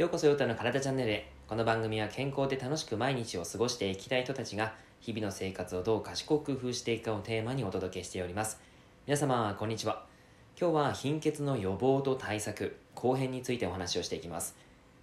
[0.00, 1.30] ようこそヨタの体チャンネルへ。
[1.46, 8.58] この番組は健康で楽しく毎日を過ごしていきたい人たちが日々の生活をどう賢く工夫していくかをテーマにお届けしております。
[9.06, 10.06] 皆様こんにちは。
[10.58, 14.56] 今日は貧血の予防と対策後編についてお話をしていきます。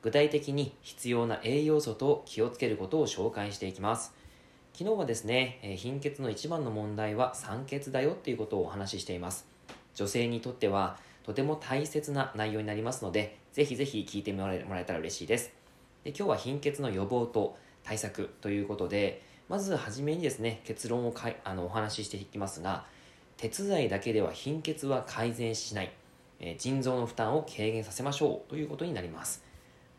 [0.00, 4.14] 具体的に必要な栄養素と気をつけることを紹介していきます。
[4.72, 9.46] 昨日はですね、え貧血の一番の問題は酸欠だよっていうことをお話ししています。
[9.94, 10.96] 女性にとっては
[11.28, 15.52] とても大切な内容になりますのでぜひぜひ聞いてもらえたら嬉しいです。
[16.02, 22.86] で今日は貧血の予防と対策ということでまずはじめにですね結論をかいあのお話ししていきますが
[23.36, 25.92] 鉄剤だけでは貧血は改善しない、
[26.40, 29.44] えー、腎臓の負担を軽減させましょうということになります。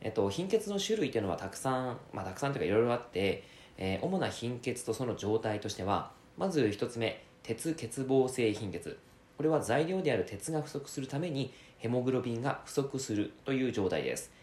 [0.01, 3.43] えっと、貧血の種類というのはたくさん、まあ、たくさんというかいろいろあって、
[3.77, 8.97] えー、主な貧血とその状態としてはまず1つ目鉄欠乏性貧血。
[9.39, 14.33] これは材料である鉄が不足するためにヘモグロビンが不足するという状態です、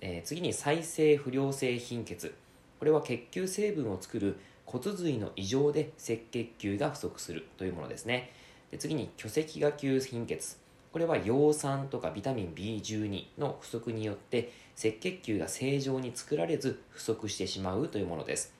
[0.00, 2.32] えー、次に再生不良性貧血。
[2.78, 8.30] これは血球成分を作る骨髄の異常で赤血球が不足するというものですね。
[8.70, 10.58] で次に巨石芽球貧血。
[10.92, 18.54] これは葉酸とかビタミン B12 の不足によって赤血球が正常に作られず不足してしまうというものです。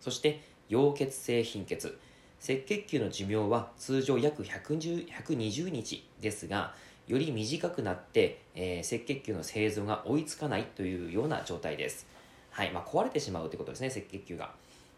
[0.00, 1.96] そして溶血性貧血。
[2.42, 6.74] 赤血球の寿命は通常約120日ですが
[7.06, 12.06] より短くなって、えー、赤血球の製造が追いつかないというような状態です。
[12.50, 14.52] はいまあ、壊れてしまうということですね、赤血球が。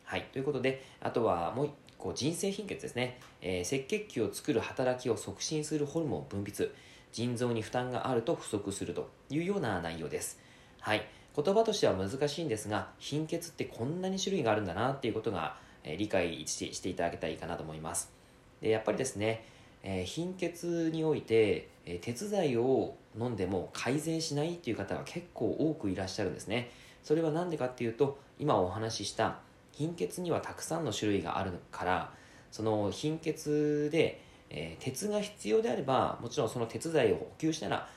[0.04, 6.70] はい、ということで、あとはもう一個、腎性貧血ですね、えー、赤血球を作る働きを促進するホルモン分泌、
[7.12, 10.38] 腎臓に負担があると不足するというような内容です。
[10.80, 18.12] はい、言葉としては難しいんですが、貧血ってこんなに種類があるんだなっていうことが、え、理解していただけたらいいかなと思います。
[18.60, 19.44] でやっぱりですね、
[19.82, 26.70] えー、貧血において、え、鉄剤を飲んでも改善しないっていう方が結構多くいらっしゃるんですね
[27.02, 29.38] それは何でかっていうと今お話しした
[29.72, 32.12] 貧血にはたくさんの種類があるから
[32.50, 37.88] その貧血で、えー、鉄が必要であればもちろんその鉄剤を補給したら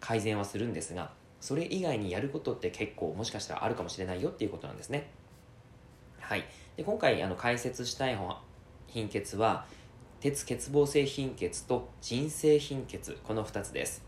[0.00, 5.08] 改善はするんですがそれ以外にやることって結構もしかしたらあるかもしれないよっていうことなんですね
[6.30, 6.44] はい。
[6.76, 8.16] で今回あの解説したい
[8.86, 9.66] 貧血は
[10.20, 14.04] 鉄欠乏性貧血と腎性貧血この2つです。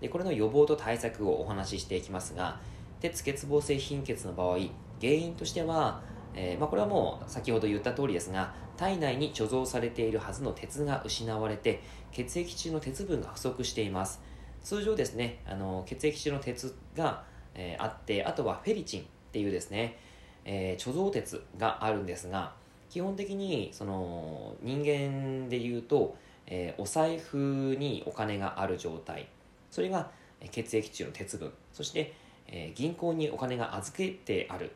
[0.00, 2.60] でこれの予防と対策をお話ししていきますが
[3.00, 4.58] 鉄欠乏性貧血の場合
[5.00, 6.00] 原因としては、
[6.36, 14.22] えー、まあ、これはもう先ほど言った通りですが体内に貯蔵されているはずの鉄が失われて血液中の鉄分が不足しています。
[14.62, 17.24] 通常ですねあの血液中の鉄が、
[17.56, 19.98] えー、あってあとはフェリチンっていうですね、
[20.44, 22.52] えー、貯蔵鉄があるんですが
[22.90, 26.16] 基本的にその人間でいうと、
[26.46, 29.26] えー、お財布にお金がある状態。
[29.70, 30.10] それが
[30.50, 31.52] 血液中の鉄分。
[31.72, 32.14] そして、
[32.46, 34.70] えー、銀行にお金が預けてある。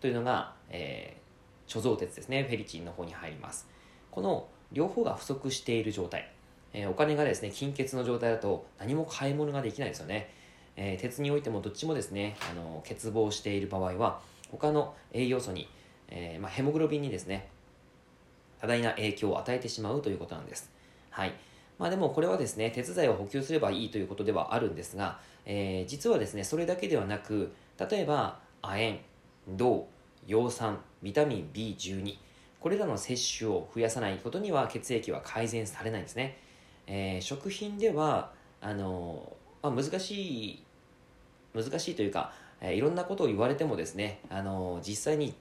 [0.00, 2.44] というのが、えー、貯蔵鉄ですね。
[2.44, 3.68] フェリチンの方に入ります。
[4.10, 6.30] この両方が不足している状態、
[6.72, 10.30] えー、お金がですね金欠の状態だと何も買い物ができないですよね、
[10.76, 15.68] えー、鉄においてもどっちもですねあの欠乏している場合は他の栄養素に
[16.08, 17.48] えー、まあ、ヘモグロビンにですね
[18.60, 20.70] 多大な影響を与えてしまうということなんです。
[21.10, 21.32] はい
[21.78, 29.00] まあ、でもこれはですね鉄剤を補給すればいいということではあるんですが、えー、実はですねそれだけではなく例えば亜鉛
[29.50, 29.86] 銅
[30.26, 32.16] 葉酸ビタミン B12
[32.58, 36.38] これらの摂取を増やさないことには血液は改善されないんですね、
[36.88, 40.64] えー、食品ではあの、まあ、難しい
[41.54, 45.34] 難しいというか、え、いろんなことを言われてもですねあの実際に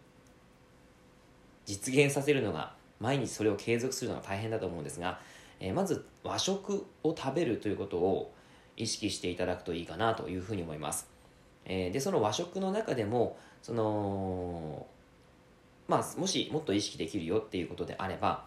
[1.65, 5.19] 実現させるのが毎日それを継続するのが大変だと思うんですが、
[5.59, 8.33] え、まず和食を食べるということを
[8.75, 11.07] 意識していただくといいかなというふうに思います、
[11.65, 14.85] え、でその和食の中でもその
[15.87, 18.45] まあもしもっと意識できるよっていうことであれば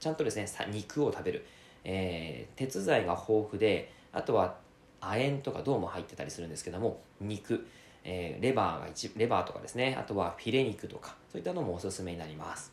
[0.00, 1.46] ちゃんとですね肉を食べる、
[1.84, 4.56] えー、鉄剤が豊富であとは
[5.00, 7.66] 亜鉛とか銅も入ってたりするんですけども肉。
[8.04, 9.96] えー、レバーが一レバーとかですね。
[9.98, 12.72] あとはフィレ肉とかそういったのもおすすめになります。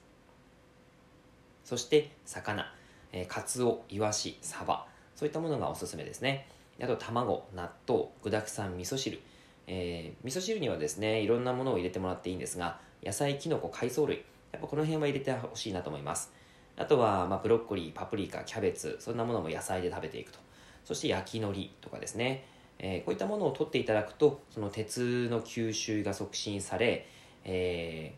[1.64, 2.74] そして魚、
[3.12, 4.86] えー、カツオイワシサバ。
[5.16, 6.48] そういったものがおすすめですね。
[6.82, 9.20] あと卵納豆具だくさん味噌汁。
[9.68, 14.24] えー、味噌汁にはですねいろんなものを入れてもらっていいんですが野菜きのこ海藻類。
[14.52, 16.32] やっぱこの辺は入れてほしいなと思います。
[16.76, 20.40] あとは、まあ、ブロッコリーパプリカキャベツそんなものも野菜で食べていくと。
[20.86, 22.46] そして焼き海苔とかですね。
[22.80, 27.06] えー、こういったものを取っていただくとその鉄の吸収が促進され、
[27.44, 28.14] え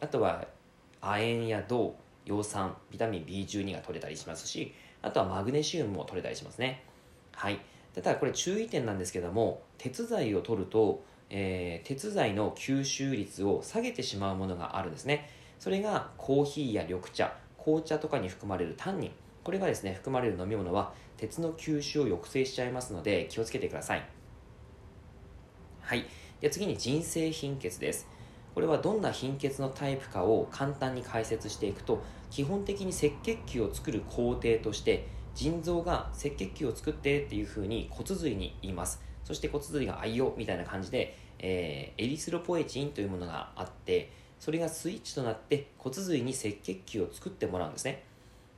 [0.00, 0.46] ー、あとは
[1.00, 4.72] 亜鉛や銅葉酸ビタミン B12 が取れたりしますし
[5.02, 6.82] あとはマグネシウムも取れたりしますね。
[7.32, 7.60] はい。
[7.94, 15.30] ただこれ注意点なんですけども鉄剤を取ると、えー、鉄剤の吸収率を下げてしまうものがあるんですね。
[15.58, 19.10] それがコーヒーや緑茶紅茶とかに含まれるタンニン。
[19.44, 24.08] これがですね含まれる飲み物は鉄の吸収を抑制しちゃいますので気をつけてください。
[25.80, 26.06] はい。
[26.40, 28.06] で次に腎性貧血です。
[28.54, 39.02] これはどんな貧血のタイプかを簡単に解説していくと基本的に赤血球を作る工程として腎臓が赤血球を作ってっていうふうに骨髄に言います。
[39.24, 48.04] そして骨髄が愛用みたいな感じで、えー、エリスロポエチンというものがあってそれがスイッチとなって骨髄に赤血球を作ってもらうんですね。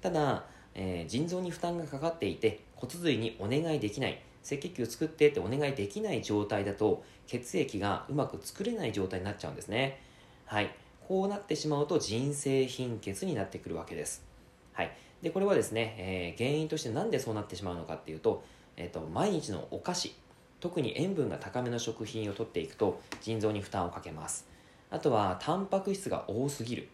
[0.00, 0.44] ただ、
[0.80, 10.00] えー、腎臓に負担がかかっていて骨髄にお願いできない赤血球作ってってお願いできない状態だと血液がうまく作れない状態になっちゃうんですね。
[10.46, 10.70] はい。
[11.06, 14.24] こうなってしまうと腎性貧血になってくるわけです。
[14.72, 14.96] はい。
[15.20, 18.44] でこれはですね、えー、原因としてなんでそうなってしまうのかっていうと,、
[18.76, 20.14] えーと、毎日のお菓子
[20.60, 24.46] 特に塩分が高めの食品を取っていくと腎臓に負担をかけます。
[24.90, 26.88] あとはタンパク質が多すぎる、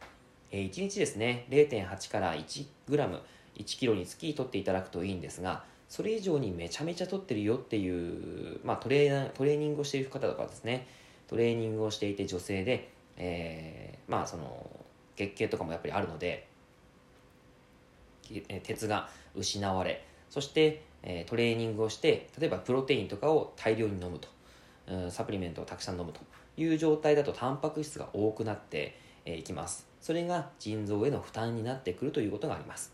[0.51, 3.21] えー、1日ですね0.8から 1g
[3.57, 10.89] 1g1 キロにつき取っていただくといいんですがそれ以上にめちゃめちゃ取ってるよっていう、まあ、トレートレーニングをしている方とかですね。
[11.29, 14.69] トレーニングをしていて女性で、えー、まあその
[15.17, 16.47] 月経とかもやっぱりあるので
[18.63, 24.29] 鉄が失われそしてえトレーニングをして例えばプロテインとかを大量に飲むと
[25.11, 26.21] サプリメントをたくさん飲むと
[26.57, 29.87] いう状態だとタンパク質が多くなっていきます。
[30.01, 32.93] それが腎臓への負担になってくるということがあります。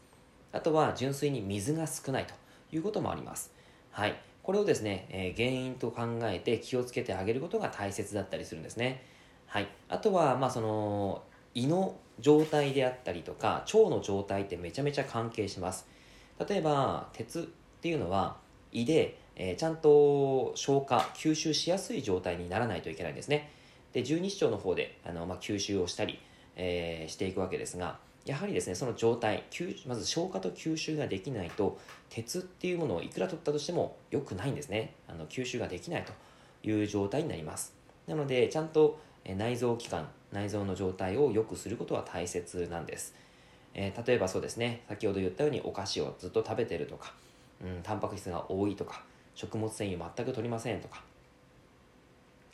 [0.52, 2.34] あとは純粋に水が少ないと
[2.72, 3.52] いうこともあります。
[3.90, 4.20] はい。
[4.42, 9.04] これをですね、え原因と考えて気をつけてあげることが大切だったりするんですね。
[9.46, 9.68] はい。
[9.88, 11.22] あとはまあその
[11.54, 15.86] 胃の状態であったりとか腸の状態ってめちゃめちゃ関係します。
[16.48, 17.42] 例えば鉄っ
[17.80, 18.36] ていうのは
[18.72, 23.50] 胃で、えー、ちゃんと消化吸収しやすい状態にならないといけないんですね。
[23.92, 26.18] で十二指腸の方であの、まあ、吸収をしたり、
[26.56, 27.98] えー、していくわけですが
[28.30, 29.42] やはりですねその状態
[29.86, 31.80] まず消化と吸収ができないと
[32.10, 34.94] 鉄っていうものをいくら取ったとしても良くないんですね。
[35.08, 36.12] あの吸収ができないと
[36.62, 37.74] いう状態になります。
[38.06, 39.00] なのでちゃんと
[39.36, 43.14] 内臓器官内臓の状態を良くすることは大切なんです、
[43.74, 47.12] えー、例えばそうですね先ほど言ったようにお菓子をずっと食べてるとか、
[47.62, 49.02] うん、タンパク質が多いとか
[49.34, 51.02] 食物繊維を全く取りませんとか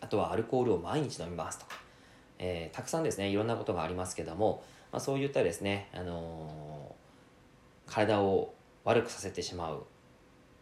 [0.00, 1.78] あとはアルコールを毎日飲みますとか、
[2.38, 4.62] えー、たくさんですねいろんなことがありますけども、
[4.92, 8.54] まあ、そういったですね、あのー、体を
[8.84, 9.84] 悪くさせてしまう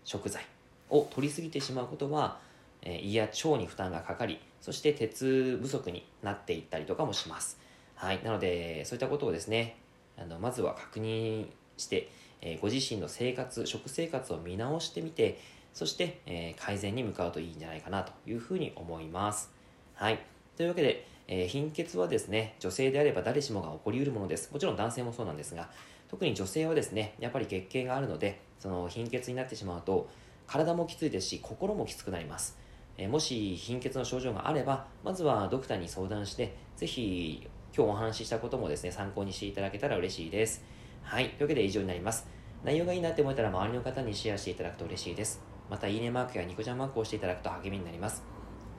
[0.05, 0.47] 食材
[0.91, 2.38] を取りすぎてしまうことは、
[2.82, 7.59] え胃や腸に負担がかかりそして鉄不足になっていったりとかもします。
[7.97, 8.23] はい。
[8.25, 9.76] なので、そういったことをですね、
[10.17, 12.09] あのまずは確認して、
[12.41, 15.38] え、ご自身の生活、食生活を見直してみて、
[15.75, 19.53] そして、え、改善に向かうといいんじゃないかなというふうに思います。
[19.97, 20.19] はい。
[20.56, 24.53] というわけで、えー、貧血はですね、女性であれば誰しもが起こりうるものです。
[24.53, 25.71] もちろん男性もそうなんですが、
[26.09, 30.09] 特に女性はですね、やっぱり月経があるので、その貧血になってしまうと、
[30.47, 32.59] 体もきついですし、心もきつくなります。
[32.97, 40.62] えもし貧血の症状があれば、まずはドクターに相談して、ぜひ今日お話ししたこともですね、参考にしていただけたら嬉しいです。
[41.03, 41.31] はい。
[41.31, 42.26] というわけで以上になります。
[42.62, 45.43] 内容がいいなって思えたら周りの方にシェアしていただくと嬉しいです。
[45.69, 48.23] また、いいねマークやニコちゃんマークを押していただくと励みになります。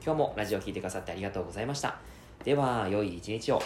[0.03, 2.14] 今日もラジオを聴いてくださってありがとうございました。
[2.43, 3.61] では、良い一日を。